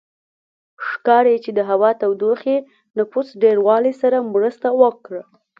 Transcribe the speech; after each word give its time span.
ښکاري 0.87 1.35
چې 1.43 1.51
د 1.57 1.59
هوا 1.69 1.91
تودوخې 2.01 2.57
نفوس 2.97 3.27
ډېروالي 3.41 3.93
سره 4.01 4.17
مرسته 4.33 4.67
وکړه 4.81 5.23